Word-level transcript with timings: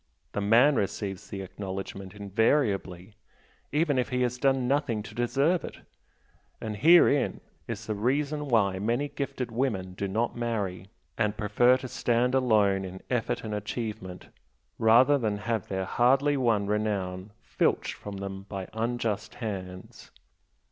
The 0.31 0.41
man 0.41 0.77
receives 0.77 1.29
the 1.29 1.43
acknowledgment 1.43 2.15
invariably, 2.15 3.13
even 3.71 3.99
if 3.99 4.09
he 4.09 4.23
has 4.23 4.39
done 4.39 4.67
nothing 4.67 5.03
to 5.03 5.13
deserve 5.13 5.63
it, 5.63 5.77
and 6.59 6.75
herein 6.77 7.39
is 7.67 7.85
the 7.85 7.93
reason 7.93 8.47
why 8.47 8.79
many 8.79 9.09
gifted 9.09 9.51
women 9.51 9.93
do 9.93 10.07
not 10.07 10.35
marry, 10.35 10.87
and 11.19 11.37
prefer 11.37 11.77
to 11.77 11.87
stand 11.87 12.33
alone 12.33 12.83
in 12.83 13.01
effort 13.11 13.43
and 13.43 13.53
achievement 13.53 14.29
rather 14.79 15.19
than 15.19 15.37
have 15.37 15.67
their 15.67 15.85
hardly 15.85 16.35
won 16.35 16.65
renown 16.65 17.29
filched 17.39 17.93
from 17.93 18.17
them 18.17 18.47
by 18.49 18.67
unjust 18.73 19.35
hands. 19.35 20.09